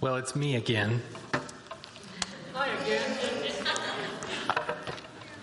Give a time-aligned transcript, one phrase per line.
[0.00, 1.02] Well, it's me again.
[2.54, 3.18] Hi again.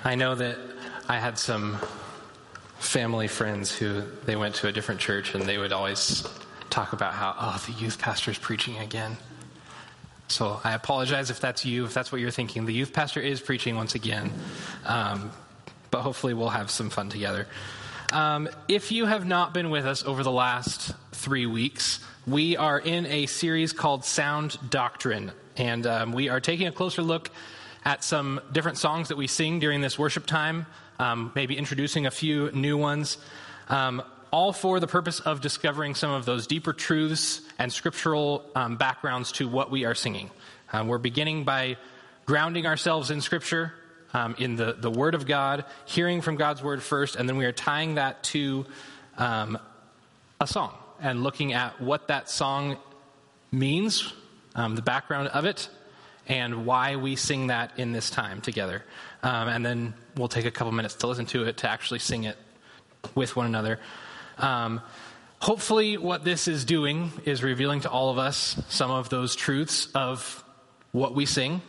[0.03, 0.57] I know that
[1.07, 1.77] I had some
[2.79, 6.27] family friends who they went to a different church and they would always
[6.69, 9.17] talk about how, oh, the youth pastor is preaching again.
[10.27, 12.65] So I apologize if that's you, if that's what you're thinking.
[12.65, 14.31] The youth pastor is preaching once again,
[14.85, 15.31] um,
[15.91, 17.47] but hopefully we'll have some fun together.
[18.11, 22.79] Um, if you have not been with us over the last three weeks, we are
[22.79, 27.29] in a series called Sound Doctrine, and um, we are taking a closer look
[27.83, 30.65] at some different songs that we sing during this worship time,
[30.99, 33.17] um, maybe introducing a few new ones,
[33.67, 38.77] um, all for the purpose of discovering some of those deeper truths and scriptural um,
[38.77, 40.29] backgrounds to what we are singing.
[40.71, 41.75] Um, we're beginning by
[42.25, 43.73] grounding ourselves in Scripture,
[44.13, 47.45] um, in the, the Word of God, hearing from God's Word first, and then we
[47.45, 48.65] are tying that to
[49.17, 49.57] a
[50.45, 52.77] song and looking at what that song
[53.51, 54.11] means,
[54.55, 55.69] the background of it,
[56.27, 58.83] and why we sing that in this time together.
[59.21, 62.23] Um, and then we'll take a couple minutes to listen to it to actually sing
[62.23, 62.37] it
[63.13, 63.79] with one another.
[64.37, 64.81] Um,
[65.39, 69.89] hopefully, what this is doing is revealing to all of us some of those truths
[69.93, 70.43] of
[70.93, 71.61] what we sing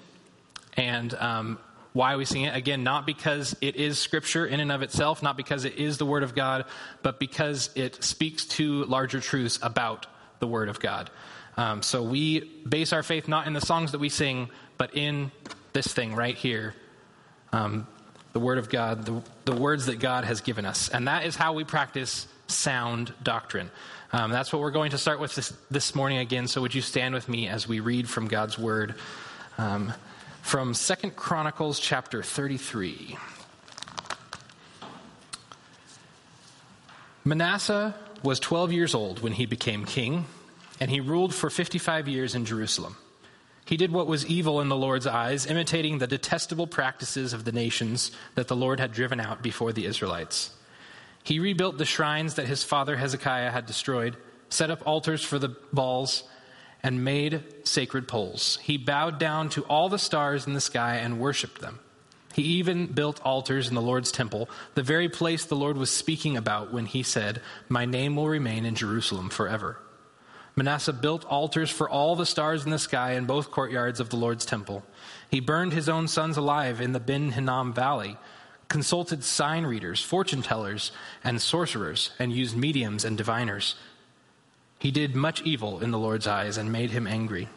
[0.77, 1.59] and um,
[1.95, 2.55] why we sing it.
[2.55, 6.05] Again, not because it is scripture in and of itself, not because it is the
[6.05, 6.67] Word of God,
[7.03, 10.07] but because it speaks to larger truths about
[10.41, 11.09] the Word of God.
[11.57, 15.31] Um, so we base our faith not in the songs that we sing, but in
[15.73, 16.75] this thing right here
[17.53, 17.87] um,
[18.33, 20.89] the Word of God, the, the, words that God has given us.
[20.89, 23.71] And that is how we practice sound doctrine.
[24.13, 26.49] Um, that's what we're going to start with this, this morning again.
[26.49, 28.97] So would you stand with me as we read from God's Word
[29.59, 29.93] um,
[30.45, 33.17] from Second Chronicles chapter 33.
[37.25, 40.27] Manasseh was 12 years old when he became king
[40.79, 42.95] and he ruled for 55 years in Jerusalem.
[43.65, 47.53] He did what was evil in the Lord's eyes, imitating the detestable practices of the
[47.53, 50.51] nations that the Lord had driven out before the Israelites.
[51.23, 54.19] He rebuilt the shrines that his father Hezekiah had destroyed,
[54.51, 56.23] set up altars for the Baals,
[56.85, 58.59] and made sacred poles.
[58.63, 61.81] He bowed down to all the stars in the sky and worshiped them.
[62.35, 66.37] He even built altars in the Lord's temple, the very place the Lord was speaking
[66.37, 69.79] about when he said, My name will remain in Jerusalem forever.
[70.57, 74.17] Manasseh built altars for all the stars in the sky in both courtyards of the
[74.17, 74.85] Lord's temple.
[75.31, 78.19] He burned his own sons alive in the Ben Hinnom Valley,
[78.69, 80.93] consulted sign readers, fortune tellers,
[81.23, 83.75] and sorcerers, and used mediums and diviners.
[84.85, 87.49] He did much evil in the Lord's eyes and made him angry.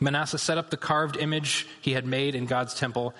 [0.00, 3.14] Manasseh set up the carved image he had made in God's temple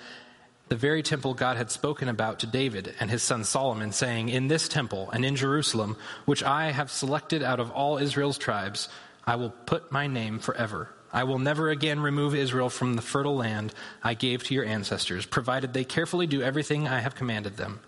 [0.69, 4.47] the very temple God had spoken about to David and his son Solomon, saying, In
[4.47, 8.89] this temple and in Jerusalem, which I have selected out of all Israel's tribes,
[9.25, 10.89] I will put my name forever.
[11.13, 15.27] I will never again remove Israel from the fertile land I gave to your ancestors,
[15.27, 17.79] provided they carefully do everything I have commanded them,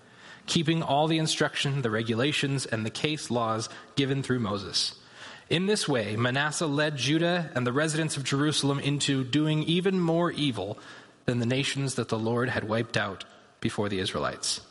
[0.45, 4.95] keeping all the instruction, the regulations, and the case laws given through Moses.
[5.49, 10.31] In this way, Manasseh led Judah and the residents of Jerusalem into doing even more
[10.31, 10.77] evil
[11.25, 13.25] than the nations that the Lord had wiped out
[13.59, 14.61] before the Israelites.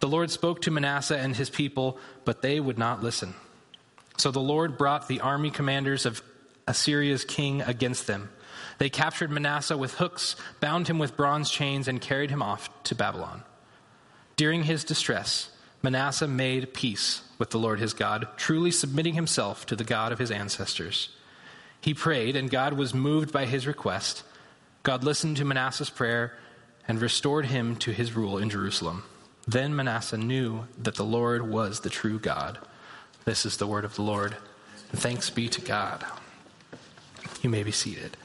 [0.00, 3.34] The Lord spoke to Manasseh and his people, but they would not listen.
[4.18, 6.22] So the Lord brought the army commanders of
[6.66, 8.28] Assyria's king against them.
[8.78, 12.94] They captured Manasseh with hooks, bound him with bronze chains, and carried him off to
[12.94, 13.44] Babylon.
[14.36, 15.48] During his distress,
[15.82, 20.18] Manasseh made peace with the Lord his God, truly submitting himself to the God of
[20.18, 21.08] his ancestors.
[21.80, 24.22] He prayed, and God was moved by his request
[24.82, 26.36] God listened to Manasseh's prayer
[26.88, 29.04] and restored him to his rule in Jerusalem.
[29.46, 32.58] Then Manasseh knew that the Lord was the true God.
[33.24, 34.36] This is the word of the Lord.
[34.92, 36.04] Thanks be to God.
[37.42, 38.16] You may be seated.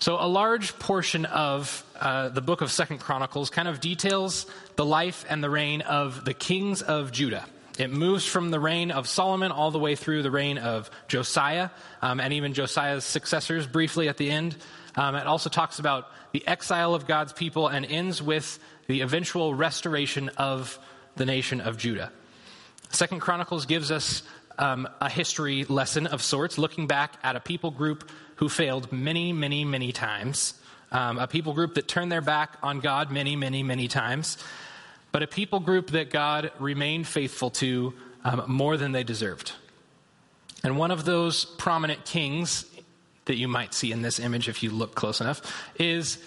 [0.00, 4.84] So, a large portion of uh, the book of Second Chronicles kind of details the
[4.84, 7.44] life and the reign of the kings of Judah.
[7.78, 11.70] It moves from the reign of Solomon all the way through the reign of Josiah
[12.00, 14.56] um, and even Josiah's successors briefly at the end.
[14.94, 19.52] Um, it also talks about the exile of God's people and ends with the eventual
[19.52, 20.78] restoration of
[21.16, 22.12] the nation of Judah.
[22.90, 24.22] Second Chronicles gives us
[24.58, 28.08] um, a history lesson of sorts, looking back at a people group
[28.38, 30.54] who failed many, many, many times,
[30.92, 34.38] um, a people group that turned their back on God many, many, many times,
[35.10, 37.94] but a people group that God remained faithful to
[38.24, 39.52] um, more than they deserved.
[40.62, 42.64] And one of those prominent kings
[43.24, 45.40] that you might see in this image if you look close enough
[45.78, 46.18] is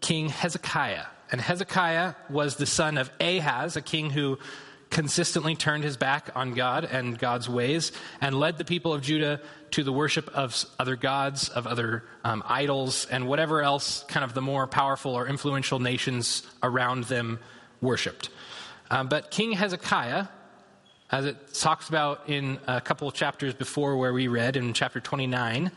[0.00, 1.06] King Hezekiah.
[1.32, 4.38] And Hezekiah was the son of Ahaz, a king who
[4.90, 9.40] consistently turned his back on God and God's ways and led the people of Judah
[9.72, 14.32] to the worship of other gods, of other um, idols, and whatever else kind of
[14.34, 17.38] the more powerful or influential nations around them
[17.80, 18.30] worshiped.
[18.90, 20.28] Um, but King Hezekiah,
[21.10, 25.00] as it talks about in a couple of chapters before where we read in chapter
[25.00, 25.72] 29,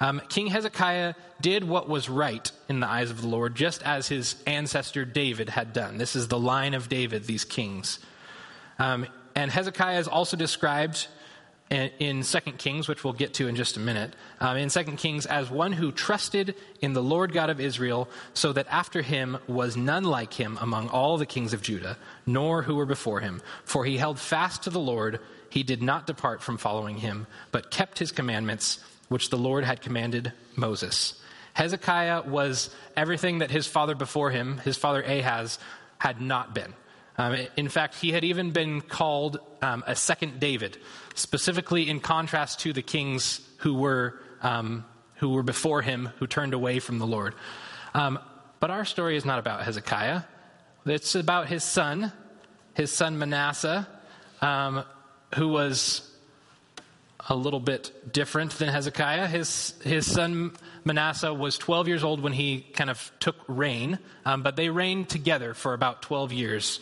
[0.00, 4.08] um, King Hezekiah did what was right in the eyes of the Lord, just as
[4.08, 5.98] his ancestor David had done.
[5.98, 7.98] This is the line of David, these kings.
[8.78, 11.06] Um, and Hezekiah is also described
[11.70, 14.84] in, in 2 Kings, which we'll get to in just a minute, um, in 2
[14.96, 19.38] Kings as one who trusted in the Lord God of Israel, so that after him
[19.46, 23.42] was none like him among all the kings of Judah, nor who were before him.
[23.64, 25.20] For he held fast to the Lord,
[25.50, 28.78] he did not depart from following him, but kept his commandments
[29.08, 31.20] which the Lord had commanded Moses.
[31.54, 35.58] Hezekiah was everything that his father before him, his father Ahaz,
[35.98, 36.72] had not been.
[37.18, 40.78] Um, in fact, he had even been called um, a second David,
[41.14, 44.84] specifically in contrast to the kings who were, um,
[45.16, 47.34] who were before him, who turned away from the Lord.
[47.92, 48.18] Um,
[48.60, 50.22] but our story is not about Hezekiah.
[50.86, 52.12] It's about his son,
[52.74, 53.86] his son Manasseh,
[54.40, 54.84] um,
[55.34, 56.08] who was
[57.28, 59.26] a little bit different than Hezekiah.
[59.26, 60.52] His, his son
[60.84, 65.08] Manasseh was 12 years old when he kind of took reign, um, but they reigned
[65.08, 66.80] together for about 12 years,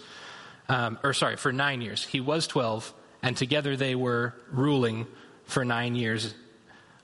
[0.68, 2.04] um, or sorry, for nine years.
[2.04, 2.92] He was 12,
[3.22, 5.06] and together they were ruling
[5.44, 6.34] for nine years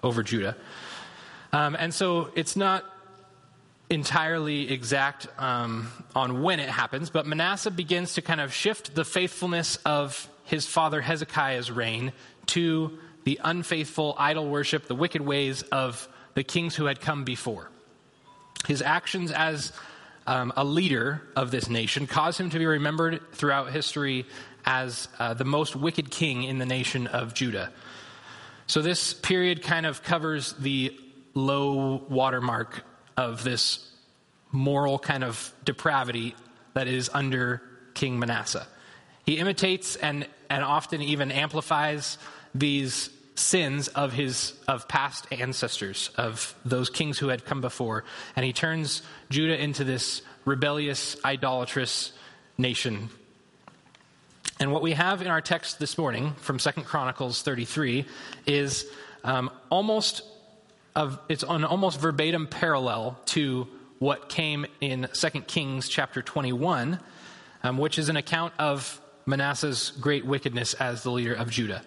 [0.03, 0.57] over Judah.
[1.53, 2.85] Um, and so it's not
[3.91, 9.05] entirely exact um, on when it happens, but Manasseh begins to kind of shift the
[9.05, 12.13] faithfulness of his father Hezekiah's reign
[12.47, 17.71] to the unfaithful idol worship, the wicked ways of the kings who had come before.
[18.67, 19.73] His actions as
[20.27, 24.27] um, a leader of this nation caused him to be remembered throughout history
[24.65, 27.73] as uh, the most wicked king in the nation of Judah.
[28.67, 30.97] So, this period kind of covers the
[31.35, 32.85] low watermark
[33.17, 33.91] of this
[34.53, 36.35] moral kind of depravity
[36.75, 37.63] that is under
[37.95, 38.67] King Manasseh.
[39.25, 42.19] He imitates and, and often even amplifies
[42.55, 48.05] these sins of his of past ancestors of those kings who had come before.
[48.37, 52.13] And he turns Judah into this rebellious idolatrous
[52.59, 53.09] nation.
[54.61, 58.07] And what we have in our text this morning from Second Chronicles 33
[58.47, 58.87] is
[59.25, 60.23] um, almost
[60.95, 63.67] of it's an almost verbatim parallel to
[63.99, 67.01] what came in Second Kings chapter 21
[67.63, 71.83] um, which is an account of Manasseh's great wickedness as the leader of Judah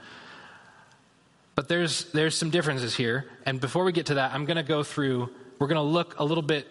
[1.55, 3.25] but there's, there's some differences here.
[3.45, 6.19] And before we get to that, I'm going to go through, we're going to look
[6.19, 6.67] a little bit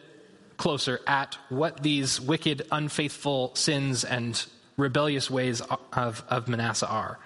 [0.57, 4.45] closer at what these wicked, unfaithful sins and
[4.77, 7.19] rebellious ways of, of Manasseh are.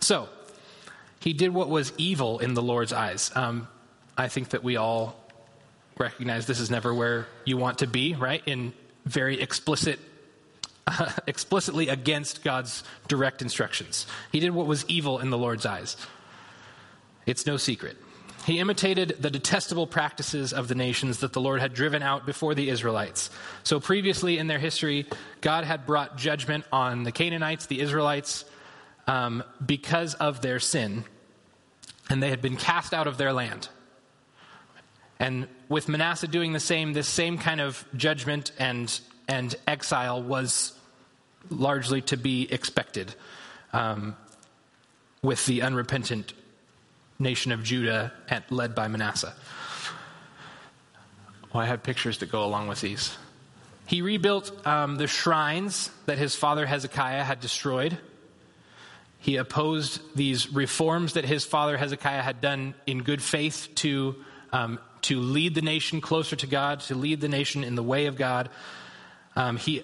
[0.00, 0.28] So,
[1.20, 3.32] he did what was evil in the Lord's eyes.
[3.34, 3.66] Um,
[4.16, 5.16] I think that we all
[5.98, 8.42] recognize this is never where you want to be, right?
[8.46, 8.72] In
[9.04, 9.98] very explicit,
[10.86, 14.06] uh, explicitly against God's direct instructions.
[14.30, 15.96] He did what was evil in the Lord's eyes.
[17.26, 17.96] It's no secret.
[18.46, 22.54] He imitated the detestable practices of the nations that the Lord had driven out before
[22.54, 23.28] the Israelites.
[23.64, 25.06] So, previously in their history,
[25.40, 28.44] God had brought judgment on the Canaanites, the Israelites,
[29.08, 31.04] um, because of their sin,
[32.08, 33.68] and they had been cast out of their land.
[35.18, 40.72] And with Manasseh doing the same, this same kind of judgment and, and exile was
[41.50, 43.12] largely to be expected
[43.72, 44.16] um,
[45.22, 46.32] with the unrepentant
[47.18, 48.12] nation of Judah
[48.50, 49.34] led by Manasseh.
[51.52, 53.16] Well, I have pictures that go along with these.
[53.86, 57.98] He rebuilt um, the shrines that his father Hezekiah had destroyed.
[59.20, 64.16] He opposed these reforms that his father Hezekiah had done in good faith to,
[64.52, 68.06] um, to lead the nation closer to God, to lead the nation in the way
[68.06, 68.50] of God.
[69.36, 69.82] Um, he,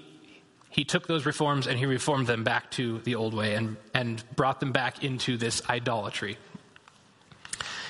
[0.68, 4.22] he took those reforms and he reformed them back to the old way and, and
[4.34, 6.38] brought them back into this idolatry.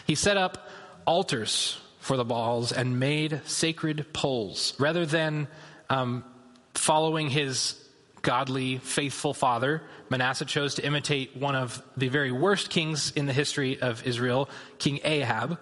[0.07, 0.69] He set up
[1.07, 4.75] altars for the Baals and made sacred poles.
[4.79, 5.49] Rather than
[5.89, 6.25] um,
[6.75, 7.77] following his
[8.23, 13.33] godly, faithful father, Manasseh chose to imitate one of the very worst kings in the
[13.33, 15.59] history of Israel, King Ahab.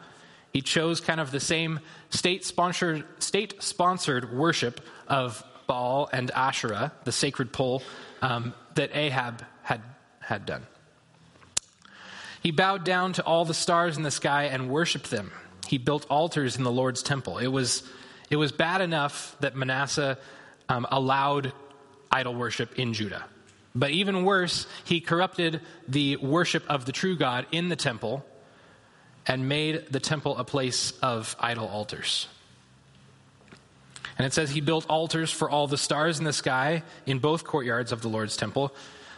[0.52, 1.80] He chose kind of the same
[2.10, 7.82] state sponsored, state sponsored worship of Baal and Asherah, the sacred pole,
[8.22, 9.82] um, that Ahab had,
[10.20, 10.66] had done.
[12.40, 15.30] He bowed down to all the stars in the sky and worshiped them.
[15.66, 17.38] He built altars in the Lord's temple.
[17.38, 17.82] It was,
[18.30, 20.18] it was bad enough that Manasseh
[20.68, 21.52] um, allowed
[22.10, 23.24] idol worship in Judah.
[23.74, 28.24] But even worse, he corrupted the worship of the true God in the temple
[29.26, 32.26] and made the temple a place of idol altars.
[34.18, 37.44] And it says he built altars for all the stars in the sky in both
[37.44, 38.74] courtyards of the Lord's temple.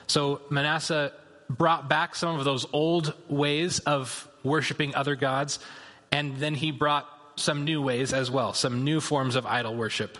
[0.06, 1.12] So Manasseh
[1.56, 5.58] brought back some of those old ways of worshiping other gods,
[6.10, 10.18] and then he brought some new ways as well, some new forms of idol worship.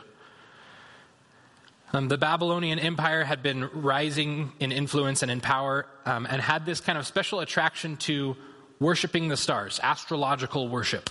[1.92, 6.64] Um, the Babylonian Empire had been rising in influence and in power um, and had
[6.64, 8.34] this kind of special attraction to
[8.80, 11.10] worshiping the stars, astrological worship.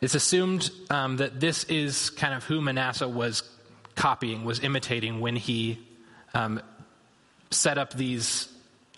[0.00, 3.42] It's assumed um, that this is kind of who Manasseh was
[3.94, 5.78] copying, was imitating when he
[6.32, 6.62] um,
[7.50, 8.48] set up these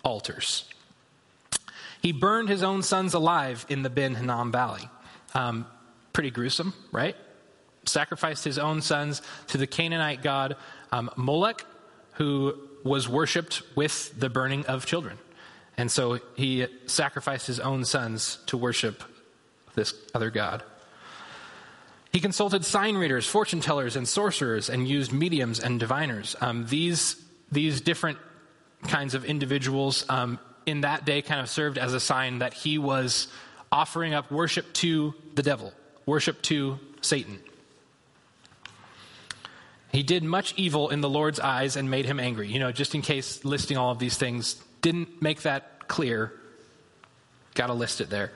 [0.03, 0.69] altars.
[2.03, 4.89] He burned his own sons alive in the Ben Hinnom Valley.
[5.35, 5.67] Um,
[6.13, 7.17] pretty gruesome, right?
[7.85, 10.57] Sacrificed his own sons to the Canaanite god
[10.93, 11.65] um, Molech,
[12.15, 12.55] who
[12.85, 15.19] was worshipped with the burning of children.
[15.77, 19.03] And so he sacrificed his own sons to worship
[19.75, 20.63] this other god.
[22.13, 26.35] He consulted sign readers, fortune tellers, and sorcerers, and used mediums and diviners.
[26.41, 27.17] Um, these,
[27.53, 28.19] these different
[28.87, 32.79] kinds of individuals um, in that day kind of served as a sign that he
[32.79, 33.29] was
[33.73, 35.73] offering up worship to the devil,
[36.07, 37.39] worship to Satan.
[39.93, 42.49] He did much evil in the Lord's eyes and made him angry.
[42.49, 46.33] You know, just in case listing all of these things didn't make that clear,
[47.55, 48.33] got to list it there.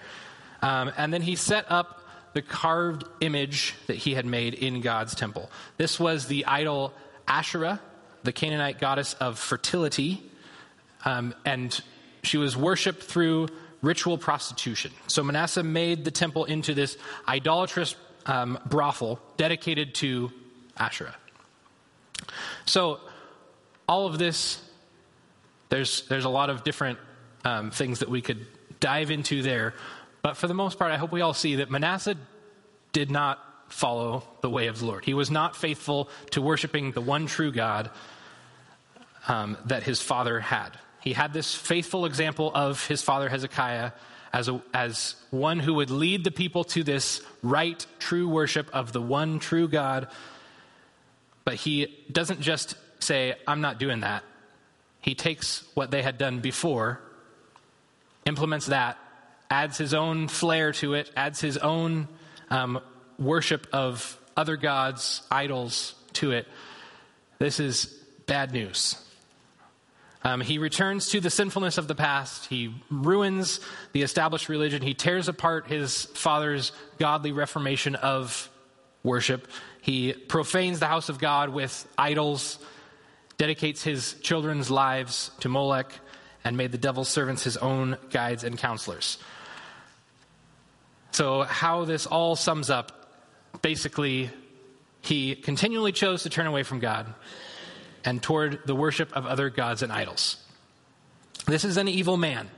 [0.63, 2.01] Um, and then he set up
[2.33, 5.51] the carved image that he had made in God's temple.
[5.77, 6.93] This was the idol
[7.29, 7.81] Asherah,
[8.25, 10.23] the Canaanite goddess of fertility,
[11.05, 11.81] um, and
[12.23, 13.49] she was worshipped through
[13.83, 14.93] ritual prostitution.
[15.07, 16.97] So Manasseh made the temple into this
[17.29, 17.97] idolatrous
[18.27, 20.33] um, brothel dedicated to
[20.77, 21.15] Asherah.
[22.65, 23.01] So,
[23.87, 24.63] all of this,
[25.69, 26.99] there's, there's a lot of different
[27.45, 28.47] um, things that we could
[28.81, 29.75] dive into there.
[30.23, 32.17] But for the most part, I hope we all see that Manasseh
[32.93, 35.05] did not follow the way of the Lord.
[35.05, 37.91] He was not faithful to worshiping the one true God
[39.29, 40.71] um, that his father had.
[41.05, 43.93] He had this faithful example of his father Hezekiah
[44.33, 48.95] as, a, as one who would lead the people to this right, true worship of
[48.95, 50.09] the one true God.
[51.45, 54.25] But he doesn't just say, I'm not doing that.
[55.03, 57.03] He takes what they had done before,
[58.25, 58.97] implements that,
[59.51, 62.09] adds his own flair to it, adds his own
[62.49, 62.81] um,
[63.19, 66.49] worship of other gods, idols to it.
[67.39, 67.85] This is
[68.27, 68.97] bad news.
[70.27, 72.47] Um, he returns to the sinfulness of the past.
[72.47, 73.61] He ruins
[73.93, 74.81] the established religion.
[74.81, 78.49] He tears apart his father's godly reformation of
[79.03, 79.47] worship.
[79.83, 82.59] He profanes the house of God with idols,
[83.37, 85.93] dedicates his children's lives to Molech,
[86.43, 89.19] and made the devil's servants his own guides and counselors.
[91.11, 93.03] So, how this all sums up
[93.61, 94.31] basically,
[95.03, 97.13] he continually chose to turn away from God
[98.05, 100.37] and toward the worship of other gods and idols.
[101.47, 102.49] This is an evil man.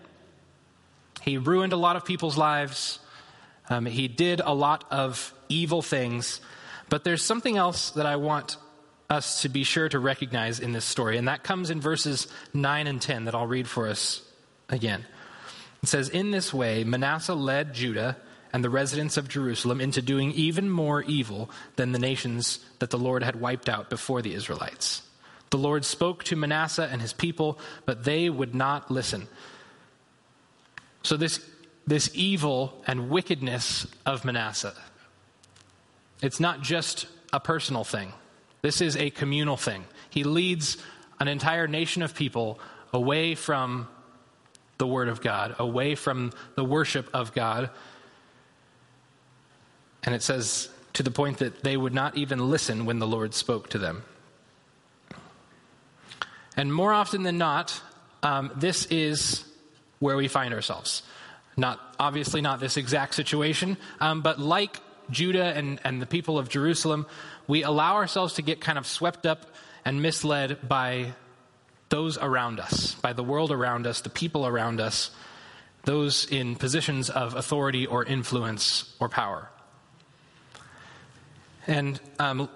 [1.23, 2.99] He ruined a lot of people's lives.
[3.69, 6.41] Um, he did a lot of evil things.
[6.89, 8.59] But there's something else that I want
[9.11, 12.87] us to be sure to recognize in this story, and that comes in verses 9
[12.87, 14.23] and 10 that I'll read for us
[14.69, 15.05] again.
[15.83, 18.17] It says, In this way, Manasseh led Judah
[18.53, 22.99] and the residents of Jerusalem into doing even more evil than the nations that the
[22.99, 25.03] Lord had wiped out before the Israelites.
[25.51, 29.29] The Lord spoke to Manasseh and his people, but they would not listen.
[31.03, 31.41] So, this,
[31.87, 34.75] this evil and wickedness of Manasseh,
[36.21, 38.13] it's not just a personal thing,
[38.63, 39.85] this is a communal thing.
[40.11, 40.79] He leads
[41.21, 42.59] an entire nation of people
[42.93, 43.89] away from
[44.79, 47.71] the Word of God, away from the worship of God.
[50.03, 53.35] And it says to the point that they would not even listen when the Lord
[53.35, 54.05] spoke to them.
[56.57, 57.81] And more often than not,
[58.23, 59.45] um, this is
[59.99, 61.03] where we find ourselves.
[61.57, 66.49] Not obviously not this exact situation, um, but like Judah and, and the people of
[66.49, 67.07] Jerusalem,
[67.47, 69.47] we allow ourselves to get kind of swept up
[69.85, 71.15] and misled by
[71.89, 75.11] those around us, by the world around us, the people around us,
[75.85, 79.49] those in positions of authority or influence or power.
[81.67, 82.49] And um,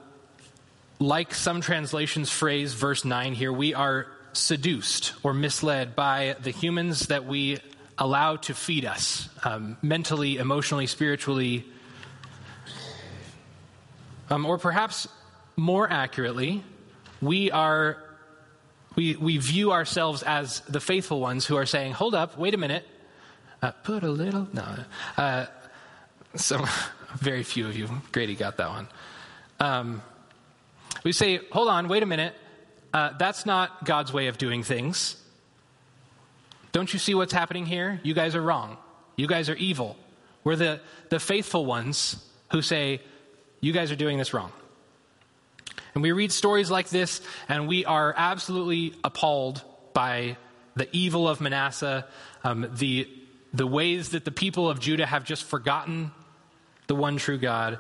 [1.00, 7.09] like some translations phrase verse 9 here, we are seduced or misled by the humans
[7.09, 7.59] that we
[7.99, 11.64] allow to feed us um, mentally, emotionally, spiritually.
[14.28, 15.09] Um, or perhaps
[15.57, 16.62] more accurately,
[17.21, 17.99] we are
[18.97, 22.59] we, we view ourselves as the faithful ones who are saying, hold up, wait a
[22.59, 22.87] minute,
[23.62, 24.66] uh, put a little, no.
[25.16, 25.47] Uh,
[26.35, 26.64] so,
[27.14, 28.88] very few of you, Grady got that one.
[29.61, 30.02] Um,
[31.04, 32.35] we say, hold on, wait a minute,
[32.92, 35.16] uh, that's not God's way of doing things.
[36.73, 38.00] Don't you see what's happening here?
[38.02, 38.76] You guys are wrong.
[39.16, 39.97] You guys are evil.
[40.45, 43.00] We're the, the faithful ones who say,
[43.61, 44.52] you guys are doing this wrong.
[45.95, 50.37] And we read stories like this, and we are absolutely appalled by
[50.76, 52.07] the evil of Manasseh,
[52.45, 53.09] um, the,
[53.52, 56.12] the ways that the people of Judah have just forgotten
[56.87, 57.78] the one true God.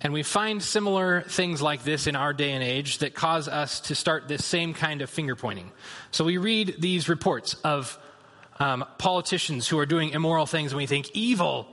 [0.00, 3.80] And we find similar things like this in our day and age that cause us
[3.80, 5.72] to start this same kind of finger pointing.
[6.12, 7.98] So we read these reports of
[8.60, 11.66] um, politicians who are doing immoral things, and we think, evil.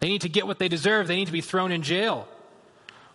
[0.00, 2.28] They need to get what they deserve, they need to be thrown in jail.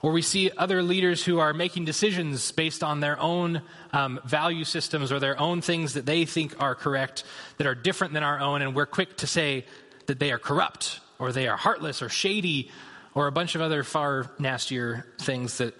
[0.01, 4.63] Or we see other leaders who are making decisions based on their own um, value
[4.63, 7.25] systems or their own things that they think are correct
[7.57, 9.65] that are different than our own, and we're quick to say
[10.05, 12.71] that they are corrupt or they are heartless or shady
[13.13, 15.73] or a bunch of other far nastier things that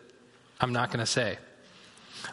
[0.60, 1.38] I'm not going to say.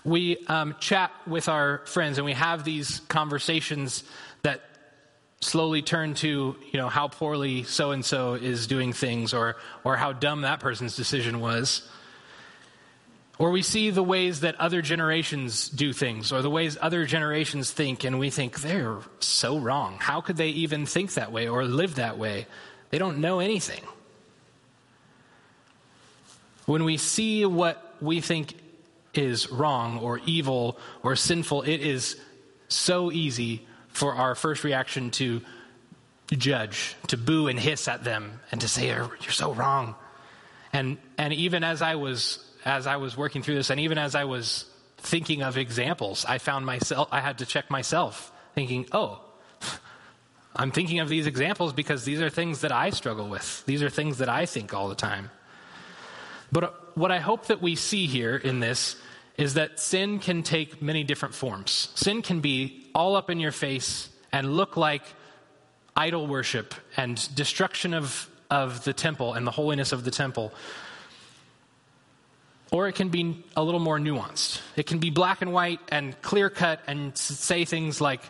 [0.05, 4.05] We um, chat with our friends and we have these conversations
[4.43, 4.62] that
[5.41, 9.97] slowly turn to you know how poorly so and so is doing things or or
[9.97, 11.88] how dumb that person's decision was.
[13.38, 17.71] Or we see the ways that other generations do things or the ways other generations
[17.71, 19.99] think and we think they're so wrong.
[20.00, 22.47] How could they even think that way or live that way?
[22.91, 23.83] They don't know anything
[26.67, 28.55] when we see what we think
[29.15, 32.21] is wrong or evil or sinful it is
[32.69, 35.41] so easy for our first reaction to
[36.37, 39.95] judge, to boo and hiss at them, and to say, "You're so wrong."
[40.73, 44.15] And and even as I was as I was working through this, and even as
[44.15, 44.67] I was
[44.99, 49.21] thinking of examples, I found myself I had to check myself, thinking, "Oh."
[50.59, 53.63] I'm thinking of these examples because these are things that I struggle with.
[53.67, 55.31] These are things that I think all the time.
[56.52, 58.97] But uh, what I hope that we see here in this
[59.37, 61.91] is that sin can take many different forms.
[61.95, 65.02] Sin can be all up in your face and look like
[65.95, 70.52] idol worship and destruction of, of the temple and the holiness of the temple.
[72.71, 74.61] Or it can be a little more nuanced.
[74.75, 78.21] It can be black and white and clear cut and say things like,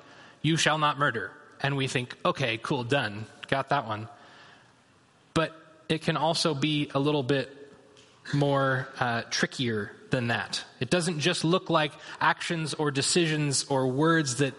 [0.42, 1.33] You shall not murder.
[1.61, 3.26] And we think, Okay, cool, done.
[3.48, 4.09] Got that one.
[5.35, 5.52] But
[5.88, 7.65] it can also be a little bit
[8.32, 10.64] more uh, trickier than that.
[10.80, 14.54] It doesn't just look like actions or decisions or words that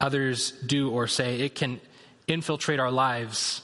[0.00, 1.40] others do or say.
[1.40, 1.80] It can
[2.26, 3.62] infiltrate our lives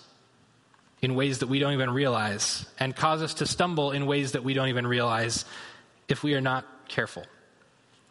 [1.02, 4.44] in ways that we don't even realize and cause us to stumble in ways that
[4.44, 5.44] we don't even realize
[6.08, 7.24] if we are not careful.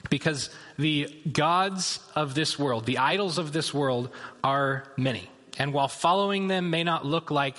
[0.09, 4.09] Because the gods of this world, the idols of this world,
[4.43, 5.29] are many.
[5.57, 7.57] And while following them may not look like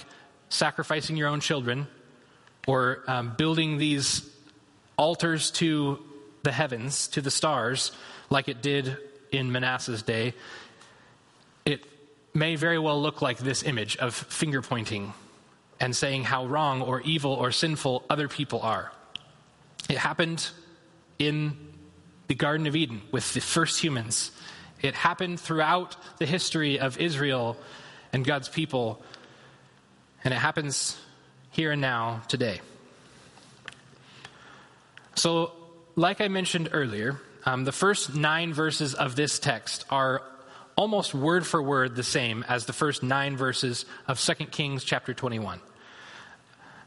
[0.48, 1.86] sacrificing your own children
[2.70, 4.30] or um, building these
[4.96, 5.98] altars to
[6.44, 7.90] the heavens, to the stars,
[8.30, 8.96] like it did
[9.32, 10.34] in Manasseh's day,
[11.64, 11.84] it
[12.32, 15.12] may very well look like this image of finger pointing
[15.80, 18.92] and saying how wrong or evil or sinful other people are.
[19.88, 20.48] It happened
[21.18, 21.56] in
[22.28, 24.30] the Garden of Eden with the first humans.
[24.80, 27.56] It happened throughout the history of Israel
[28.12, 29.02] and God's people,
[30.22, 30.96] and it happens
[31.60, 32.58] here and now today.
[35.14, 35.52] So,
[35.94, 40.22] like I mentioned earlier, um, the first nine verses of this text are
[40.74, 45.12] almost word for word the same as the first nine verses of 2 Kings chapter
[45.12, 45.60] 21.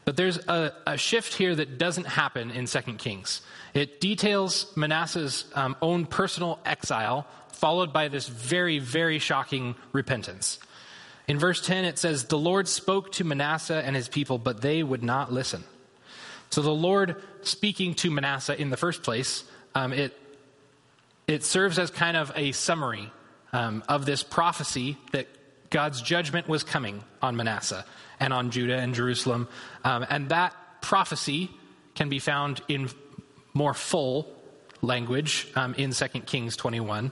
[0.04, 3.42] But there's a, a, shift here that doesn't happen in 2 Kings.
[3.74, 10.58] It details Manasseh's um, own personal exile, followed by this very, very shocking repentance.
[11.26, 14.82] In verse 10, it says, The Lord spoke to Manasseh and his people, but they
[14.82, 15.64] would not listen.
[16.50, 20.16] So the Lord speaking to Manasseh in the first place, um, it,
[21.26, 23.10] it serves as kind of a summary
[23.52, 25.26] um, of this prophecy that
[25.70, 27.84] God's judgment was coming on Manasseh
[28.20, 29.48] and on Judah and Jerusalem.
[29.82, 31.50] Um, and that prophecy
[31.94, 32.90] can be found in
[33.54, 34.28] more full
[34.82, 37.10] language um, in 2 Kings 21.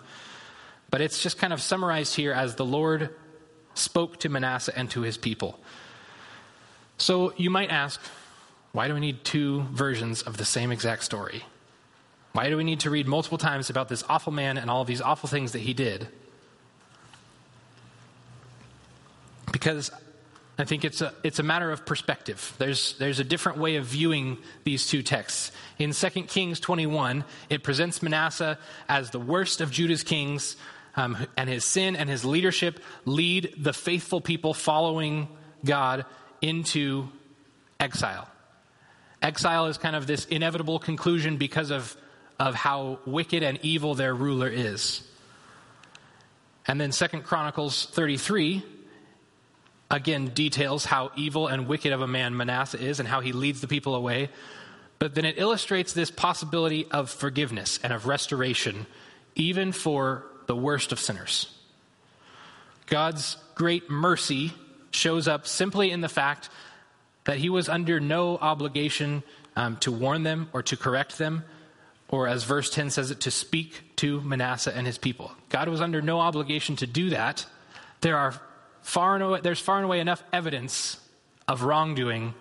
[0.91, 3.11] But it's just kind of summarized here as the Lord
[3.75, 5.59] spoke to Manasseh and to his people.
[6.99, 8.01] So you might ask,
[8.73, 11.45] why do we need two versions of the same exact story?
[12.33, 14.87] Why do we need to read multiple times about this awful man and all of
[14.87, 16.09] these awful things that he did?
[19.53, 19.91] Because
[20.59, 22.55] I think it's a, it's a matter of perspective.
[22.59, 25.51] There's, there's a different way of viewing these two texts.
[25.79, 28.59] In 2 Kings 21, it presents Manasseh
[28.89, 30.57] as the worst of Judah's kings,
[30.97, 35.29] um, and his sin and his leadership lead the faithful people following
[35.65, 36.05] God
[36.41, 37.09] into
[37.81, 38.29] exile.
[39.21, 41.97] Exile is kind of this inevitable conclusion because of,
[42.39, 45.07] of how wicked and evil their ruler is.
[46.67, 48.65] And then Second Chronicles 33
[49.91, 53.61] again details how evil and wicked of a man Manasseh is and how he leads
[53.61, 54.31] the people away.
[54.99, 58.87] But then it illustrates this possibility of forgiveness and of restoration,
[59.35, 61.53] even for the worst of sinners.
[62.87, 64.53] God's great mercy
[64.91, 66.51] shows up simply in the fact
[67.25, 69.23] that he was under no obligation
[69.57, 71.45] um, to warn them or to correct them,
[72.09, 75.33] or as verse 10 says it, to speak to Manasseh and his people.
[75.49, 77.47] God was under no obligation to do that.
[78.01, 78.35] There are
[78.83, 81.01] far and away, there's far and away enough evidence
[81.49, 82.35] of wrongdoing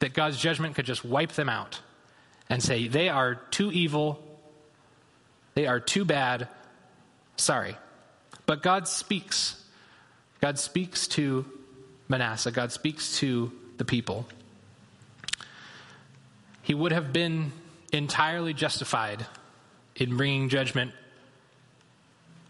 [0.00, 1.80] that God's judgment could just wipe them out
[2.48, 4.22] and say, they are too evil,
[5.54, 6.48] they are too bad,
[7.36, 7.76] sorry.
[8.46, 9.62] But God speaks.
[10.40, 11.44] God speaks to
[12.08, 14.26] Manasseh, God speaks to the people.
[16.62, 17.52] He would have been
[17.92, 19.26] entirely justified
[19.94, 20.92] in bringing judgment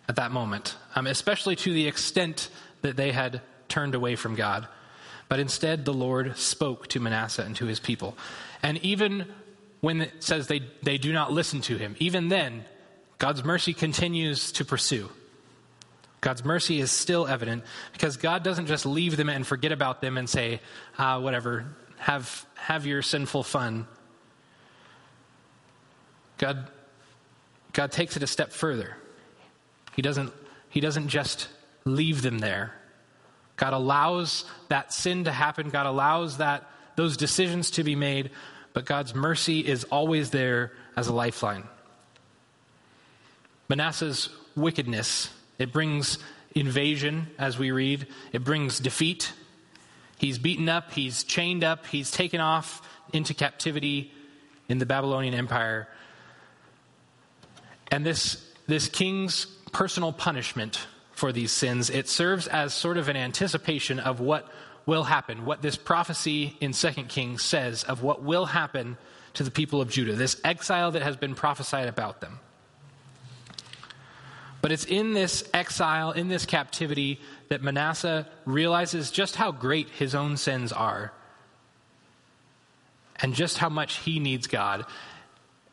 [0.09, 2.49] at that moment, um, especially to the extent
[2.83, 4.66] that they had turned away from God.
[5.29, 8.16] But instead, the Lord spoke to Manasseh and to his people.
[8.62, 9.27] And even
[9.81, 12.64] when it says they, they do not listen to him, even then,
[13.18, 15.09] God's mercy continues to pursue.
[16.20, 20.18] God's mercy is still evident because God doesn't just leave them and forget about them
[20.18, 20.61] and say,
[20.98, 21.66] ah, whatever,
[21.98, 23.87] have, have your sinful fun.
[26.38, 26.68] God,
[27.72, 28.96] God takes it a step further.
[29.94, 30.33] He doesn't,
[30.68, 31.48] he doesn't just
[31.85, 32.74] leave them there.
[33.57, 35.70] God allows that sin to happen.
[35.70, 38.31] God allows that those decisions to be made,
[38.72, 41.64] but God's mercy is always there as a lifeline.
[43.68, 46.18] Manasseh's wickedness, it brings
[46.55, 48.07] invasion as we read.
[48.33, 49.33] It brings defeat.
[50.18, 52.81] He's beaten up, he's chained up, he's taken off
[53.12, 54.12] into captivity
[54.68, 55.88] in the Babylonian Empire.
[57.90, 63.16] And this this king's personal punishment for these sins, it serves as sort of an
[63.16, 64.48] anticipation of what
[64.87, 68.96] will happen, what this prophecy in 2 Kings says of what will happen
[69.35, 72.40] to the people of Judah, this exile that has been prophesied about them.
[74.66, 80.12] But it's in this exile, in this captivity, that Manasseh realizes just how great his
[80.12, 81.12] own sins are
[83.22, 84.85] and just how much he needs God,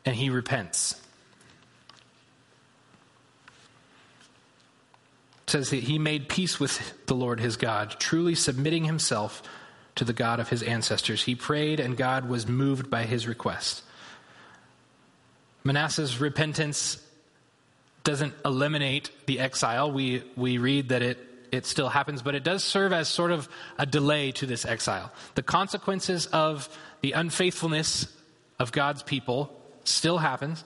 [0.04, 0.94] and he repents.
[5.48, 9.42] says that he made peace with the Lord his God, truly submitting himself
[9.96, 11.24] to the God of his ancestors.
[11.24, 13.82] He prayed, and God was moved by his request.
[15.64, 17.00] Manasseh's repentance
[18.04, 19.90] doesn't eliminate the exile.
[19.90, 21.18] We, we read that it,
[21.50, 25.10] it still happens, but it does serve as sort of a delay to this exile.
[25.34, 26.68] The consequences of
[27.00, 28.06] the unfaithfulness
[28.58, 30.64] of God's people still happens,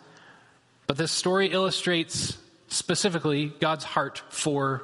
[0.87, 2.37] but this story illustrates
[2.69, 4.83] specifically God's heart for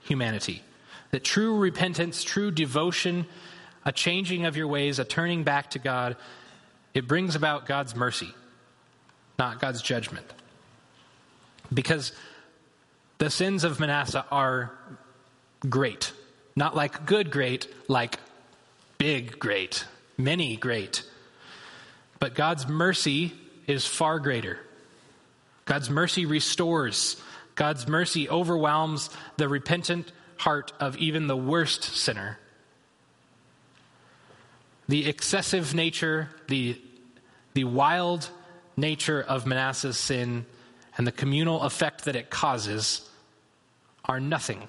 [0.00, 0.62] humanity.
[1.10, 3.26] That true repentance, true devotion,
[3.84, 6.16] a changing of your ways, a turning back to God,
[6.92, 8.32] it brings about God's mercy,
[9.38, 10.26] not God's judgment.
[11.72, 12.12] Because
[13.18, 14.72] the sins of Manasseh are
[15.68, 16.12] great.
[16.56, 18.18] Not like good great, like
[18.98, 19.84] big great,
[20.16, 21.02] many great.
[22.18, 23.32] But God's mercy
[23.66, 24.58] is far greater.
[25.64, 27.20] God's mercy restores.
[27.54, 32.38] God's mercy overwhelms the repentant heart of even the worst sinner.
[34.88, 36.80] The excessive nature, the,
[37.54, 38.28] the wild
[38.76, 40.44] nature of Manasseh's sin,
[40.96, 43.08] and the communal effect that it causes
[44.04, 44.68] are nothing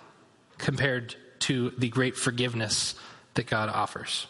[0.58, 2.96] compared to the great forgiveness
[3.36, 4.28] that God offers.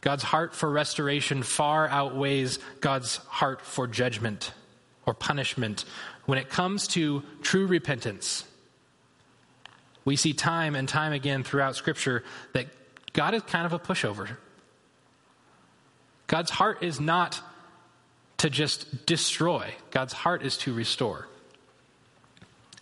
[0.00, 4.52] God's heart for restoration far outweighs God's heart for judgment
[5.04, 5.84] or punishment
[6.26, 8.44] when it comes to true repentance.
[10.04, 12.22] We see time and time again throughout Scripture
[12.52, 12.66] that
[13.12, 14.36] God is kind of a pushover.
[16.28, 17.40] God's heart is not
[18.38, 21.28] to just destroy, God's heart is to restore.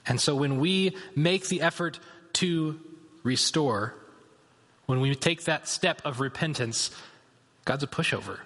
[0.07, 1.99] And so when we make the effort
[2.35, 2.79] to
[3.23, 3.95] restore,
[4.87, 6.91] when we take that step of repentance,
[7.65, 8.39] God's a pushover.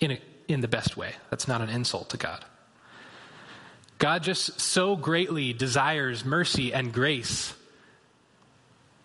[0.00, 1.12] In a in the best way.
[1.30, 2.44] That's not an insult to God.
[3.98, 7.54] God just so greatly desires mercy and grace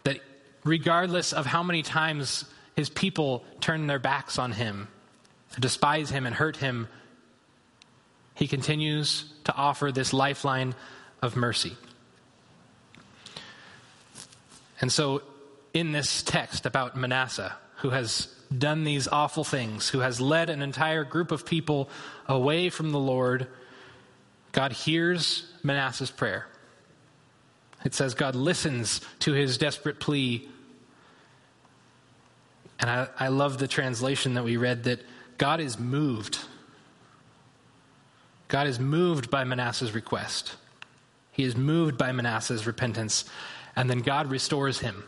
[0.04, 0.20] that
[0.64, 2.46] regardless of how many times
[2.76, 4.88] his people turn their backs on him,
[5.58, 6.88] despise him, and hurt him,
[8.36, 10.76] he continues to offer this lifeline
[11.22, 11.76] of mercy.
[14.82, 15.24] And so,
[15.74, 20.62] in this text about Manasseh, who has done these awful things, who has led an
[20.62, 21.90] entire group of people
[22.28, 23.48] away from the Lord,
[24.52, 26.48] God hears Manasseh's prayer.
[27.86, 30.48] It says God listens to his desperate plea.
[32.80, 35.02] And I, I love the translation that we read that
[35.40, 36.38] God is moved.
[38.50, 40.56] God is moved by Manasseh's request.
[41.32, 43.26] He is moved by Manasseh's repentance.
[43.76, 45.04] And then God restores him.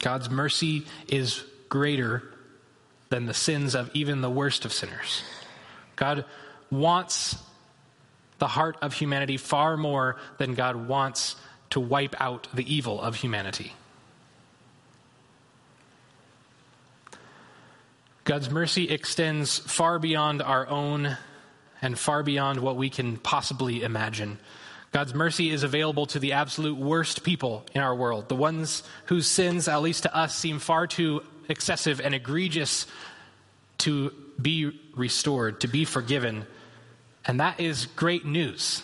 [0.00, 2.22] God's mercy is greater
[3.08, 5.22] than the sins of even the worst of sinners.
[5.96, 6.26] God
[6.70, 7.36] wants
[8.38, 11.36] the heart of humanity far more than God wants
[11.70, 13.72] to wipe out the evil of humanity.
[18.28, 21.16] God's mercy extends far beyond our own
[21.80, 24.38] and far beyond what we can possibly imagine.
[24.92, 29.26] God's mercy is available to the absolute worst people in our world, the ones whose
[29.26, 32.86] sins, at least to us, seem far too excessive and egregious
[33.78, 36.44] to be restored, to be forgiven.
[37.24, 38.82] And that is great news.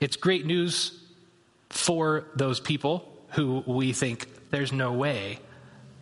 [0.00, 0.90] It's great news
[1.70, 5.38] for those people who we think there's no way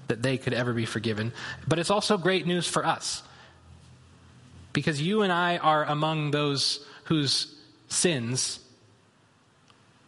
[0.09, 1.33] that they could ever be forgiven.
[1.67, 3.23] But it's also great news for us.
[4.73, 7.55] Because you and I are among those whose
[7.89, 8.61] sins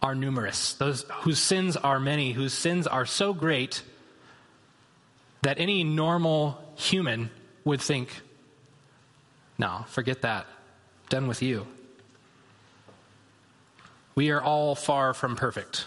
[0.02, 3.82] are numerous, those whose sins are many, whose sins are so great
[5.42, 7.30] that any normal human
[7.64, 8.08] would think,
[9.56, 10.46] no, forget that.
[11.08, 11.66] Done with you.
[14.14, 15.86] We are all far from perfect.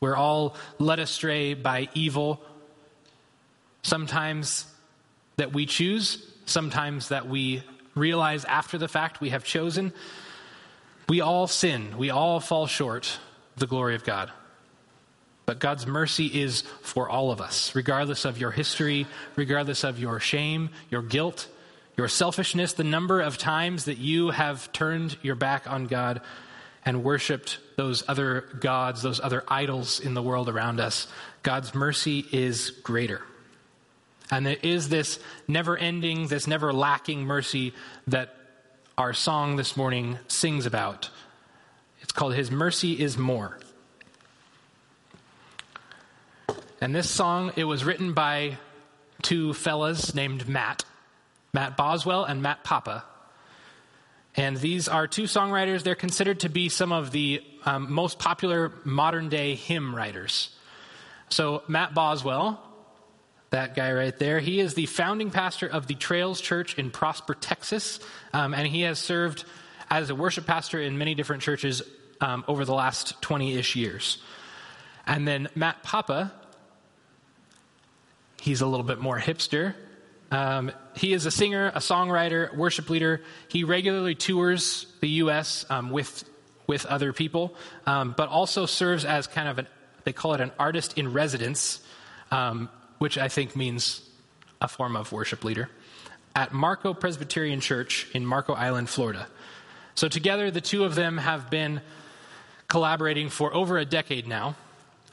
[0.00, 2.42] We're all led astray by evil,
[3.82, 4.66] sometimes
[5.36, 7.62] that we choose, sometimes that we
[7.94, 9.92] realize after the fact we have chosen.
[11.08, 13.18] We all sin, we all fall short
[13.54, 14.30] of the glory of God.
[15.44, 20.20] But God's mercy is for all of us, regardless of your history, regardless of your
[20.20, 21.48] shame, your guilt,
[21.96, 26.22] your selfishness, the number of times that you have turned your back on God
[26.84, 31.08] and worshiped those other gods, those other idols in the world around us.
[31.42, 33.20] God's mercy is greater.
[34.32, 37.74] And there is this never ending, this never lacking mercy
[38.06, 38.34] that
[38.96, 41.10] our song this morning sings about.
[42.00, 43.58] It's called His Mercy is More.
[46.80, 48.56] And this song, it was written by
[49.20, 50.86] two fellas named Matt,
[51.52, 53.04] Matt Boswell and Matt Papa.
[54.34, 55.82] And these are two songwriters.
[55.82, 60.56] They're considered to be some of the um, most popular modern day hymn writers.
[61.28, 62.71] So, Matt Boswell,
[63.52, 67.34] that guy right there, he is the founding pastor of the Trails Church in Prosper,
[67.34, 68.00] Texas.
[68.32, 69.44] Um, and he has served
[69.88, 71.82] as a worship pastor in many different churches
[72.20, 74.18] um, over the last 20 ish years.
[75.06, 76.32] And then Matt Papa,
[78.40, 79.74] he's a little bit more hipster.
[80.30, 83.20] Um, he is a singer, a songwriter, worship leader.
[83.48, 85.66] He regularly tours the U.S.
[85.68, 86.24] Um, with
[86.66, 87.54] with other people,
[87.86, 89.66] um, but also serves as kind of an
[90.04, 91.80] they call it an artist in residence,
[92.30, 92.68] um,
[93.02, 94.00] which I think means
[94.60, 95.68] a form of worship leader
[96.36, 99.26] at Marco Presbyterian Church in Marco Island, Florida.
[99.96, 101.80] So, together, the two of them have been
[102.68, 104.54] collaborating for over a decade now,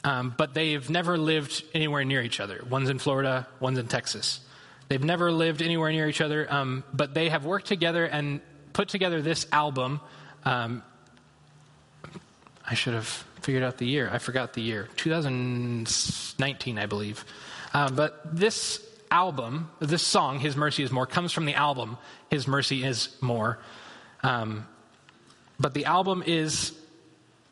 [0.04, 2.64] um, but they've never lived anywhere near each other.
[2.70, 4.38] One's in Florida, one's in Texas.
[4.86, 8.40] They've never lived anywhere near each other, um, but they have worked together and
[8.72, 10.00] put together this album.
[10.44, 10.84] Um,
[12.64, 13.08] I should have
[13.42, 14.08] figured out the year.
[14.12, 14.88] I forgot the year.
[14.94, 17.24] 2019, I believe.
[17.72, 21.98] Uh, but this album, this song, His Mercy is More, comes from the album
[22.30, 23.58] His Mercy is More.
[24.22, 24.66] Um,
[25.58, 26.72] but the album is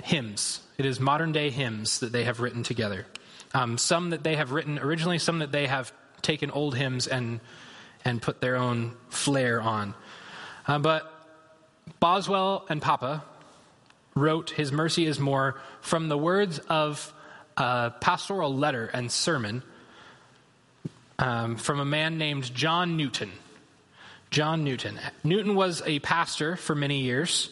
[0.02, 0.60] hymns.
[0.78, 3.06] It is modern day hymns that they have written together.
[3.54, 7.40] Um, some that they have written originally, some that they have taken old hymns and,
[8.04, 9.94] and put their own flair on.
[10.66, 11.12] Uh, but
[12.00, 13.24] Boswell and Papa
[14.14, 17.12] wrote His Mercy is More from the words of
[17.56, 19.62] a pastoral letter and sermon
[21.18, 23.32] um, from a man named John Newton.
[24.30, 24.98] John Newton.
[25.24, 27.50] Newton was a pastor for many years,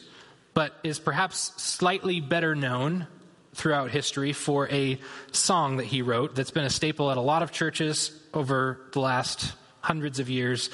[0.54, 3.06] but is perhaps slightly better known
[3.54, 4.98] throughout history for a
[5.32, 9.00] song that he wrote that's been a staple at a lot of churches over the
[9.00, 10.68] last hundreds of years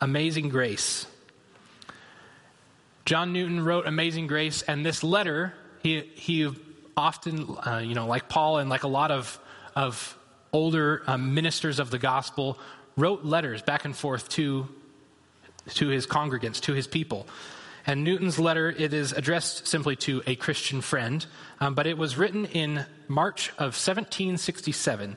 [0.00, 1.06] Amazing Grace.
[3.04, 6.50] John Newton wrote Amazing Grace, and this letter, he, he
[6.96, 9.38] often, uh, you know, like Paul and like a lot of,
[9.76, 10.18] of
[10.52, 12.58] older um, ministers of the gospel,
[12.96, 14.68] wrote letters back and forth to,
[15.70, 17.26] to his congregants, to his people.
[17.86, 21.24] And Newton's letter, it is addressed simply to a Christian friend,
[21.60, 25.16] um, but it was written in March of 1767.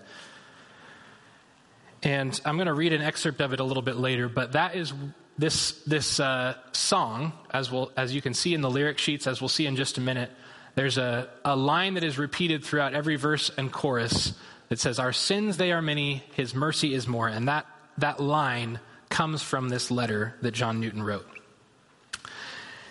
[2.02, 4.76] And I'm going to read an excerpt of it a little bit later, but that
[4.76, 4.94] is
[5.38, 9.42] this, this uh, song, as, we'll, as you can see in the lyric sheets, as
[9.42, 10.32] we'll see in just a minute,
[10.76, 14.34] there's a, a line that is repeated throughout every verse and chorus
[14.70, 17.28] that says, Our sins, they are many, His mercy is more.
[17.28, 17.66] And that,
[17.98, 21.28] that line comes from this letter that John Newton wrote.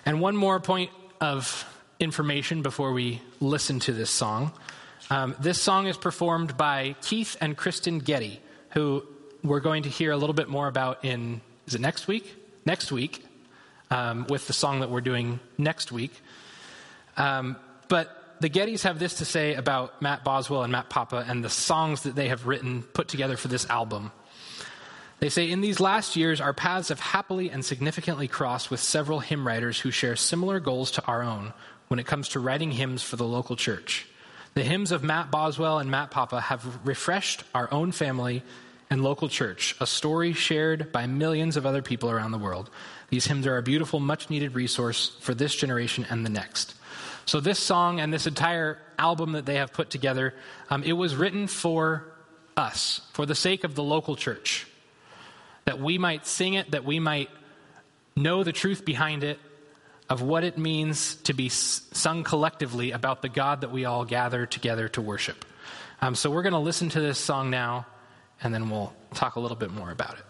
[0.06, 1.66] And one more point of
[1.98, 4.52] information before we listen to this song.
[5.10, 9.04] Um, this song is performed by Keith and Kristen Getty, who
[9.42, 12.34] we're going to hear a little bit more about in, is it next week?
[12.66, 13.24] Next week,
[13.90, 16.12] um, with the song that we're doing next week.
[17.16, 17.56] Um,
[17.88, 21.50] but the Gettys have this to say about Matt Boswell and Matt Papa and the
[21.50, 24.12] songs that they have written, put together for this album.
[25.20, 29.20] They say, In these last years, our paths have happily and significantly crossed with several
[29.20, 31.52] hymn writers who share similar goals to our own
[31.88, 34.06] when it comes to writing hymns for the local church.
[34.54, 38.42] The hymns of Matt Boswell and Matt Papa have refreshed our own family
[38.90, 42.70] and local church, a story shared by millions of other people around the world.
[43.08, 46.74] These hymns are a beautiful, much needed resource for this generation and the next.
[47.26, 50.34] So, this song and this entire album that they have put together,
[50.70, 52.04] um, it was written for
[52.56, 54.66] us, for the sake of the local church.
[55.64, 57.30] That we might sing it, that we might
[58.14, 59.38] know the truth behind it,
[60.10, 64.44] of what it means to be sung collectively about the God that we all gather
[64.44, 65.44] together to worship.
[66.02, 67.86] Um, so, we're going to listen to this song now,
[68.42, 70.24] and then we'll talk a little bit more about it.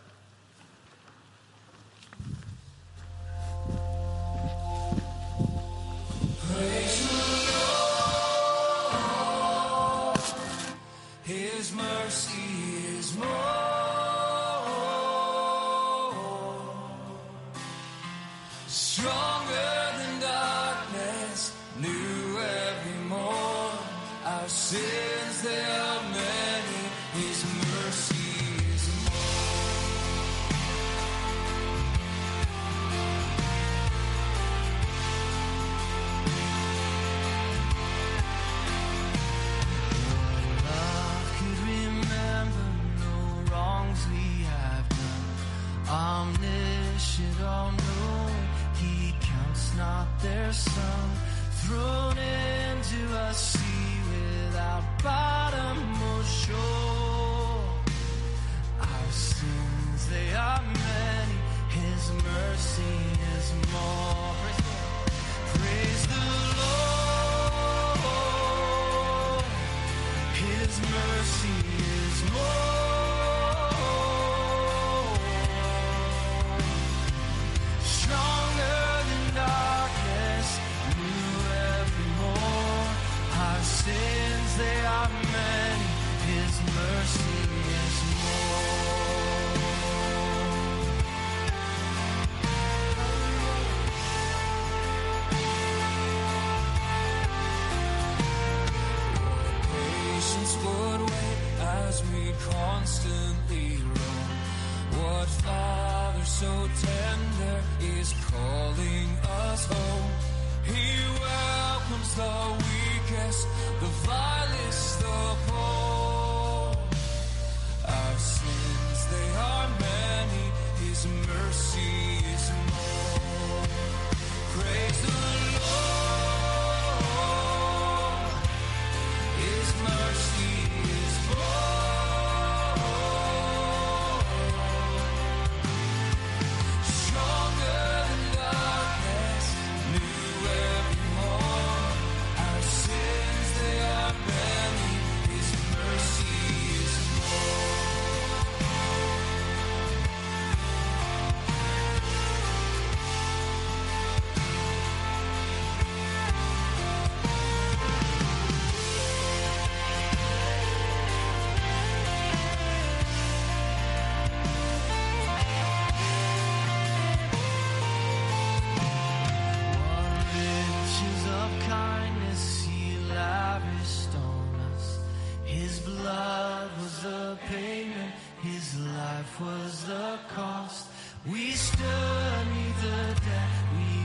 [177.51, 178.13] payment.
[178.43, 180.89] His life was the cost.
[181.27, 183.55] We stood neath the debt.
[183.75, 184.04] We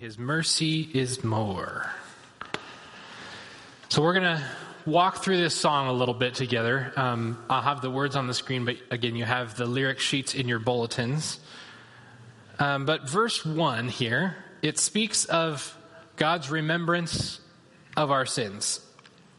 [0.00, 1.90] His mercy is more.
[3.88, 4.44] So we're going to
[4.86, 6.92] walk through this song a little bit together.
[6.94, 10.36] Um, I'll have the words on the screen, but again, you have the lyric sheets
[10.36, 11.40] in your bulletins.
[12.60, 15.76] Um, but verse 1 here, it speaks of
[16.14, 17.40] God's remembrance
[17.96, 18.80] of our sins,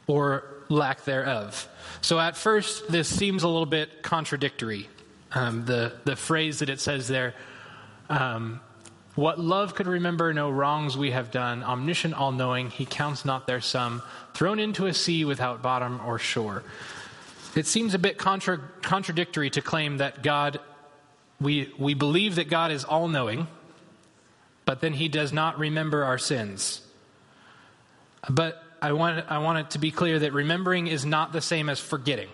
[0.08, 1.70] or lack thereof.
[2.02, 4.90] So at first, this seems a little bit contradictory.
[5.32, 7.34] Um, the, the phrase that it says there,
[8.10, 8.60] um,
[9.16, 13.48] what love could remember, no wrongs we have done, omniscient, all knowing, he counts not
[13.48, 14.02] their sum,
[14.34, 16.64] thrown into a sea without bottom or shore.
[17.56, 20.60] It seems a bit contra- contradictory to claim that God,
[21.42, 23.48] we, we believe that God is all knowing,
[24.66, 26.82] but then he does not remember our sins.
[28.30, 31.70] But I want, I want it to be clear that remembering is not the same
[31.70, 32.30] as forgetting,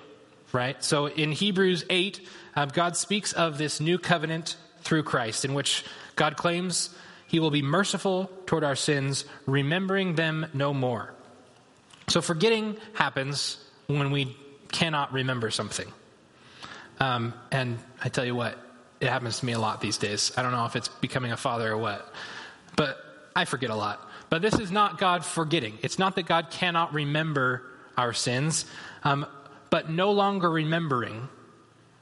[0.52, 0.84] right?
[0.84, 5.84] So in Hebrews 8, uh, God speaks of this new covenant through Christ, in which
[6.16, 6.96] God claims
[7.28, 11.14] he will be merciful toward our sins, remembering them no more.
[12.08, 13.58] So forgetting happens
[13.88, 14.36] when we
[14.72, 15.92] cannot remember something.
[17.00, 18.58] Um, and I tell you what,
[19.00, 20.32] it happens to me a lot these days.
[20.38, 22.14] I don't know if it's becoming a father or what,
[22.76, 22.98] but
[23.36, 24.02] I forget a lot.
[24.30, 25.78] But this is not God forgetting.
[25.82, 27.64] It's not that God cannot remember
[27.98, 28.66] our sins,
[29.04, 29.26] um,
[29.70, 31.28] but no longer remembering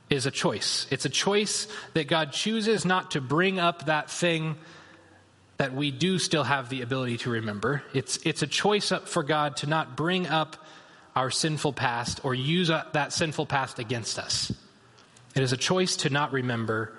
[0.10, 0.88] is a choice.
[0.92, 4.56] It's a choice that God chooses not to bring up that thing
[5.58, 7.84] that we do still have the ability to remember.
[7.94, 10.58] It's, it's a choice for God to not bring up
[11.16, 14.52] our sinful past or use that sinful past against us.
[15.36, 16.94] It is a choice to not remember.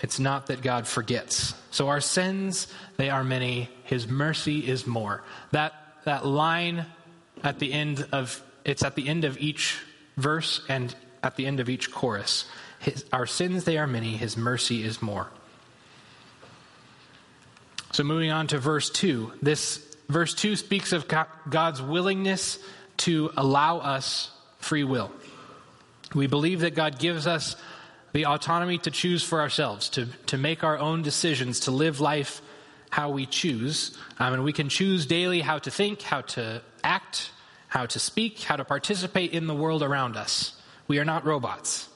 [0.00, 1.54] It's not that God forgets.
[1.70, 2.66] So our sins,
[2.96, 3.68] they are many.
[3.84, 5.22] His mercy is more.
[5.52, 5.74] That,
[6.04, 6.86] that line
[7.42, 9.78] at the end of, it's at the end of each
[10.16, 10.94] verse and
[11.24, 12.44] at the end of each chorus.
[12.78, 14.16] His, our sins, they are many.
[14.16, 15.28] His mercy is more.
[17.92, 19.32] So moving on to verse 2.
[19.40, 21.08] This verse 2 speaks of
[21.48, 22.58] God's willingness
[22.98, 25.10] to allow us free will.
[26.14, 27.56] We believe that God gives us
[28.12, 32.42] the autonomy to choose for ourselves, to, to make our own decisions, to live life
[32.90, 33.96] how we choose.
[34.20, 37.30] Um, and we can choose daily how to think, how to act,
[37.66, 40.52] how to speak, how to participate in the world around us.
[40.86, 41.88] We are not robots.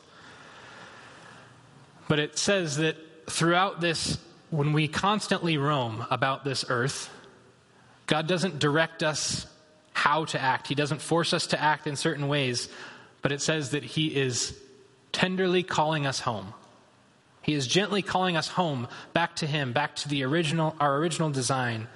[2.08, 2.96] But it says that
[3.30, 4.18] throughout this,
[4.50, 7.10] when we constantly roam about this earth,
[8.06, 9.46] God doesn't direct us
[9.92, 10.68] how to act.
[10.68, 12.68] He doesn't force us to act in certain ways,
[13.20, 14.58] but it says that He is
[15.12, 16.54] tenderly calling us home.
[17.42, 21.30] He is gently calling us home, back to Him, back to the original, our original
[21.30, 21.88] design,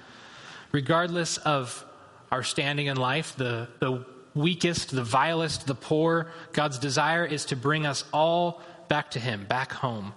[0.71, 1.85] regardless of
[2.31, 4.05] our standing in life, the, the
[4.35, 6.31] weakest, the vilest, the poor.
[6.51, 10.13] God's desire is to bring us all back to Him, back home.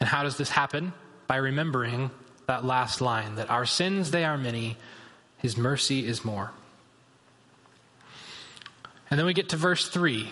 [0.00, 0.92] And how does this happen?
[1.26, 2.10] By remembering
[2.46, 4.76] that last line that our sins, they are many,
[5.38, 6.50] His mercy is more.
[9.10, 10.30] And then we get to verse 3.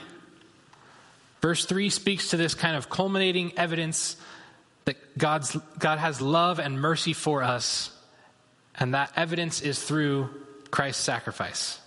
[1.40, 4.16] Verse 3 speaks to this kind of culminating evidence
[4.84, 7.90] that God's, God has love and mercy for us,
[8.78, 10.30] and that evidence is through
[10.70, 11.80] Christ's sacrifice.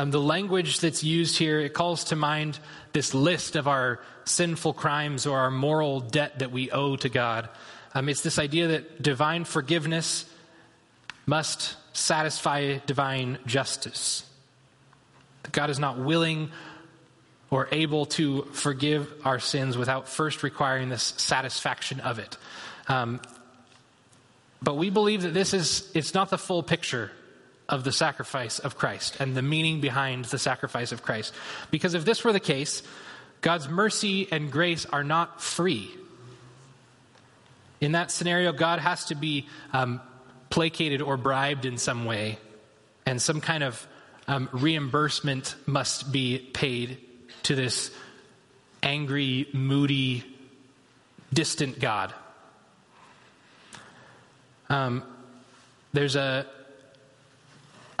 [0.00, 2.58] Um, the language that's used here, it calls to mind
[2.94, 7.50] this list of our sinful crimes or our moral debt that we owe to God.
[7.92, 10.24] Um, it's this idea that divine forgiveness
[11.26, 14.24] must satisfy divine justice.
[15.42, 16.50] That God is not willing
[17.50, 22.38] or able to forgive our sins without first requiring this satisfaction of it.
[22.88, 23.20] Um,
[24.62, 27.12] but we believe that this is, it's not the full picture
[27.70, 31.32] of the sacrifice of Christ and the meaning behind the sacrifice of Christ.
[31.70, 32.82] Because if this were the case,
[33.40, 35.90] God's mercy and grace are not free.
[37.80, 40.00] In that scenario, God has to be um,
[40.50, 42.38] placated or bribed in some way,
[43.06, 43.86] and some kind of
[44.28, 46.98] um, reimbursement must be paid
[47.44, 47.90] to this
[48.82, 50.24] angry, moody,
[51.32, 52.12] distant God.
[54.68, 55.02] Um,
[55.92, 56.46] there's a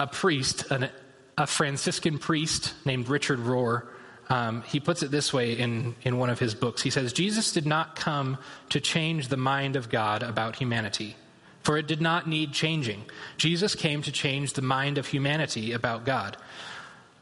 [0.00, 0.88] a priest, an,
[1.36, 3.86] a Franciscan priest named Richard Rohr,
[4.30, 6.80] um, he puts it this way in, in one of his books.
[6.80, 8.38] He says, Jesus did not come
[8.70, 11.16] to change the mind of God about humanity,
[11.62, 13.04] for it did not need changing.
[13.36, 16.38] Jesus came to change the mind of humanity about God.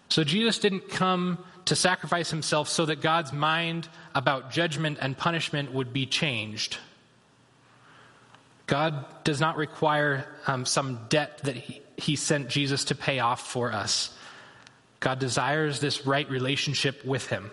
[0.09, 5.73] So Jesus didn't come to sacrifice himself so that God's mind about judgment and punishment
[5.73, 6.79] would be changed.
[8.67, 13.47] God does not require um, some debt that he, he sent Jesus to pay off
[13.47, 14.17] for us.
[15.01, 17.51] God desires this right relationship with him,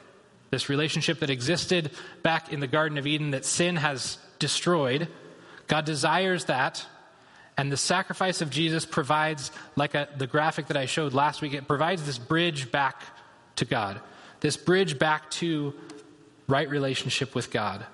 [0.52, 1.92] this relationship that existed
[2.24, 5.08] back in the Garden of Eden that sin has destroyed.
[5.68, 6.86] God desires that,
[7.58, 11.54] and the sacrifice of Jesus provides, like a, the graphic that I showed last week,
[11.54, 13.02] it provides this bridge back
[13.58, 14.00] to God,
[14.42, 15.74] this bridge back to
[16.48, 17.86] right relationship with God.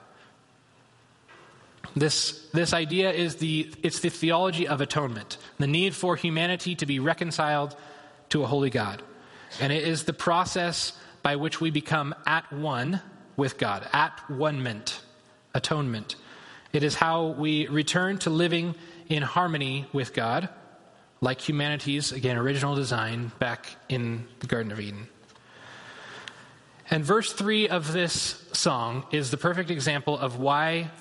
[1.96, 6.86] This, this idea is the, it's the theology of atonement, the need for humanity to
[6.86, 7.76] be reconciled
[8.30, 9.02] to a holy God.
[9.60, 13.02] And it is the process by which we become at one
[13.36, 15.02] with God, at one meant,
[15.54, 16.16] atonement.
[16.72, 18.76] It is how we return to living
[19.10, 20.48] in harmony with God,
[21.20, 25.08] like humanity's, again, original design back in the Garden of Eden.
[26.90, 30.92] And verse 3 of this song is the perfect example of why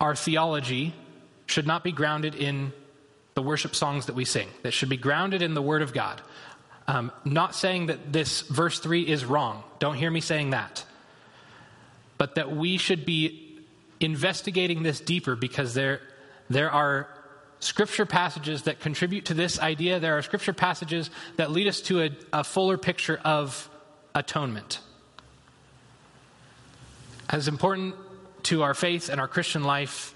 [0.00, 0.94] our theology
[1.46, 2.72] should not be grounded in
[3.34, 6.20] the worship songs that we sing, that should be grounded in the Word of God.
[6.86, 9.62] Um, not saying that this verse 3 is wrong.
[9.78, 10.84] Don't hear me saying that.
[12.16, 13.60] But that we should be
[14.00, 16.00] investigating this deeper because there,
[16.48, 17.08] there are
[17.60, 20.00] scripture passages that contribute to this idea.
[20.00, 23.68] There are scripture passages that lead us to a, a fuller picture of
[24.14, 24.80] atonement.
[27.28, 27.94] As important
[28.48, 30.14] to our faith and our Christian life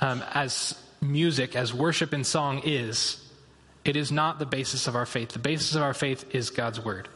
[0.00, 3.24] um, as music, as worship and song is,
[3.84, 5.28] it is not the basis of our faith.
[5.28, 7.08] The basis of our faith is God's Word.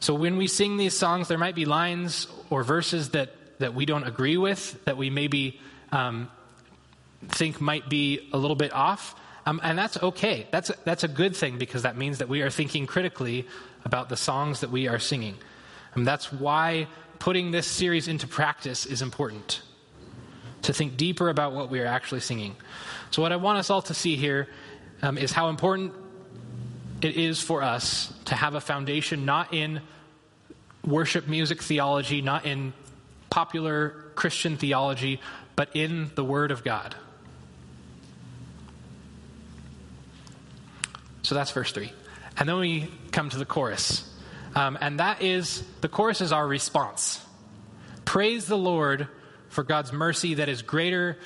[0.00, 3.84] So when we sing these songs, there might be lines or verses that, that we
[3.84, 5.60] don't agree with, that we maybe
[5.92, 6.30] um,
[7.28, 9.14] think might be a little bit off.
[9.44, 10.46] Um, and that's okay.
[10.50, 13.46] That's, that's a good thing because that means that we are thinking critically
[13.84, 15.36] about the songs that we are singing.
[15.94, 16.86] And that's why
[17.20, 19.62] putting this series into practice is important
[20.62, 22.56] to think deeper about what we are actually singing.
[23.12, 24.48] So, what I want us all to see here
[25.02, 25.94] um, is how important
[27.02, 29.80] it is for us to have a foundation not in
[30.84, 32.72] worship music theology, not in
[33.28, 35.20] popular Christian theology,
[35.56, 36.94] but in the Word of God.
[41.22, 41.92] So that's verse 3.
[42.38, 44.09] And then we come to the chorus.
[44.54, 47.24] Um, and that is the chorus is our response.
[48.04, 49.08] Praise the Lord
[49.48, 51.18] for God's mercy that is greater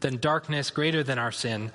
[0.00, 1.72] than darkness, greater than our sin.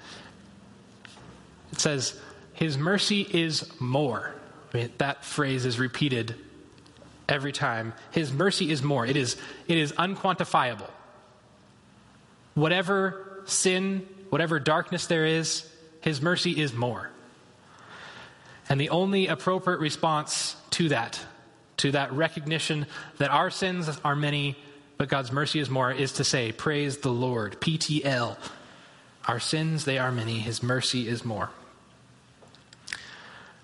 [1.72, 2.20] It says,
[2.54, 4.34] His mercy is more.
[4.74, 6.36] I mean, that phrase is repeated
[7.28, 7.94] every time.
[8.12, 9.06] His mercy is more.
[9.06, 9.36] It is,
[9.68, 10.90] it is unquantifiable.
[12.54, 15.70] Whatever sin, whatever darkness there is,
[16.02, 17.10] His mercy is more.
[18.70, 21.20] And the only appropriate response to that,
[21.78, 22.86] to that recognition
[23.18, 24.56] that our sins are many,
[24.98, 27.60] but God's mercy is more, is to say, Praise the Lord.
[27.60, 28.38] PTL.
[29.28, 30.40] Our sins, they are many.
[30.40, 31.50] His mercy is more.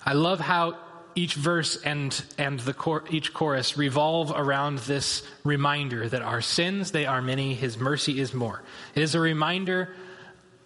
[0.04, 0.78] I love how
[1.16, 6.92] each verse and, and the cor- each chorus revolve around this reminder that our sins,
[6.92, 8.62] they are many, His mercy is more.
[8.94, 9.96] It is a reminder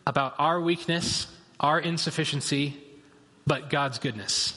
[0.08, 1.28] about our weakness,
[1.60, 2.78] our insufficiency,
[3.50, 4.56] but God's goodness.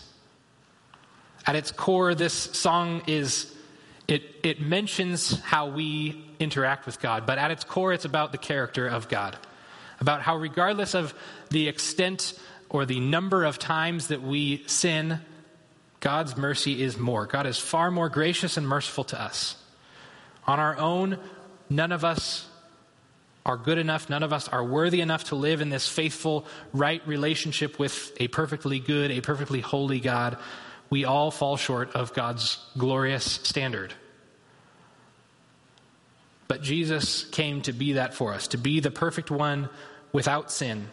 [1.47, 3.51] At its core, this song is,
[4.07, 8.39] it, it mentions how we interact with God, but at its core, it's about the
[8.39, 9.39] character of God.
[9.99, 11.15] About how, regardless of
[11.49, 12.39] the extent
[12.69, 15.21] or the number of times that we sin,
[16.01, 17.25] God's mercy is more.
[17.25, 19.57] God is far more gracious and merciful to us.
[20.47, 21.17] On our own,
[21.71, 22.47] none of us
[23.45, 27.07] are good enough, none of us are worthy enough to live in this faithful, right
[27.07, 30.37] relationship with a perfectly good, a perfectly holy God.
[30.91, 33.95] We all fall short of God's glorious standard.
[36.47, 39.69] But Jesus came to be that for us, to be the perfect one
[40.13, 40.89] without sin,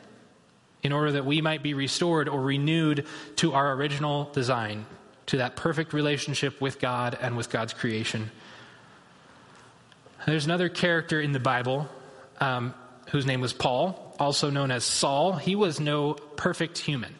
[0.82, 4.86] in order that we might be restored or renewed to our original design,
[5.28, 8.32] to that perfect relationship with God and with God's creation.
[10.26, 11.89] There's another character in the Bible
[12.40, 12.74] um,
[13.12, 15.34] whose name was Paul, also known as Saul.
[15.34, 17.14] He was no perfect human.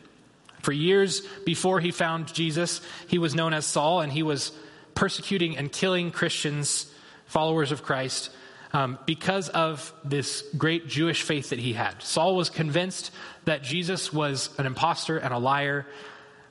[0.61, 4.51] For years before he found Jesus, he was known as Saul, and he was
[4.93, 6.91] persecuting and killing Christians,
[7.26, 8.30] followers of Christ,
[8.74, 12.03] um, because of this great Jewish faith that he had.
[12.03, 13.11] Saul was convinced
[13.45, 15.88] that Jesus was an impostor and a liar,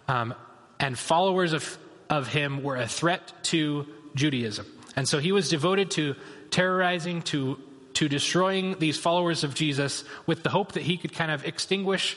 [0.09, 0.35] um,
[0.81, 4.67] and followers of, of him were a threat to Judaism.
[4.97, 6.17] And so he was devoted to
[6.51, 7.61] terrorizing, to
[7.99, 12.17] to destroying these followers of Jesus with the hope that he could kind of extinguish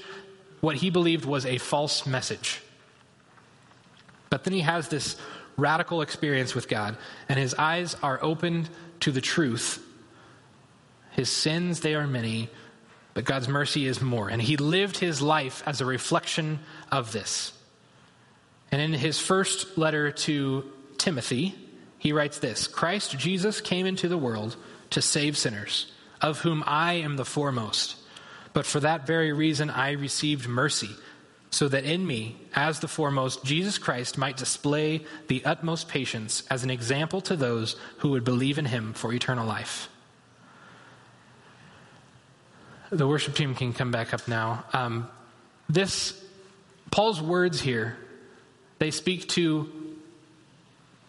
[0.60, 2.62] what he believed was a false message.
[4.30, 5.18] But then he has this
[5.58, 8.70] radical experience with God, and his eyes are opened
[9.00, 9.84] to the truth.
[11.14, 12.52] His sins, they are many,
[13.16, 14.30] but God's mercy is more.
[14.30, 16.60] And he lived his life as a reflection
[16.92, 17.54] of this.
[18.72, 21.56] And in his first letter to Timothy,
[21.98, 24.56] he writes this Christ Jesus came into the world
[24.92, 27.96] to save sinners, of whom I am the foremost.
[28.54, 30.90] But for that very reason I received mercy,
[31.50, 36.64] so that in me, as the foremost, Jesus Christ might display the utmost patience as
[36.64, 39.90] an example to those who would believe in him for eternal life.
[42.90, 44.66] The worship team can come back up now.
[44.74, 45.10] Um,
[45.70, 46.22] this,
[46.90, 47.98] Paul's words here,
[48.80, 49.70] they speak to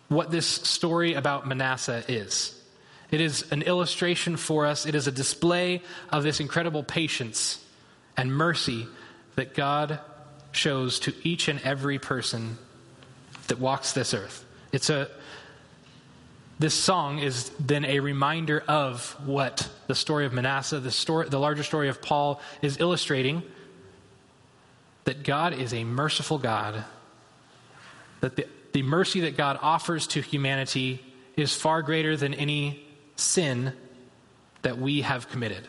[0.08, 2.61] what this story about Manasseh is.
[3.12, 7.62] It is an illustration for us, it is a display of this incredible patience
[8.16, 8.88] and mercy
[9.36, 10.00] that God
[10.50, 12.56] shows to each and every person
[13.48, 14.44] that walks this earth.
[14.72, 15.08] It's a
[16.58, 21.38] this song is then a reminder of what the story of Manasseh, the story the
[21.38, 23.42] larger story of Paul is illustrating
[25.04, 26.84] that God is a merciful God.
[28.20, 31.04] That the, the mercy that God offers to humanity
[31.36, 32.86] is far greater than any
[33.22, 33.72] sin
[34.62, 35.66] that we have committed.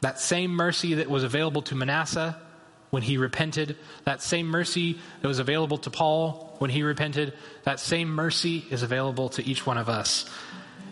[0.00, 2.36] That same mercy that was available to Manasseh
[2.90, 7.32] when he repented, that same mercy that was available to Paul when he repented,
[7.64, 10.28] that same mercy is available to each one of us.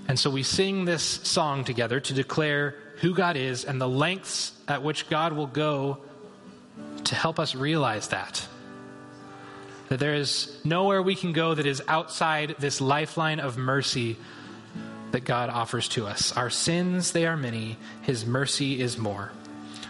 [0.08, 4.52] And so we sing this song together to declare who God is and the lengths
[4.66, 5.98] at which God will go
[7.04, 8.46] to help us realize that.
[9.90, 14.16] That there is nowhere we can go that is outside this lifeline of mercy
[15.10, 16.34] that God offers to us.
[16.36, 19.32] Our sins, they are many, His mercy is more.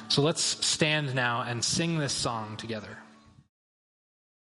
[0.09, 2.99] So let's stand now and sing this song together.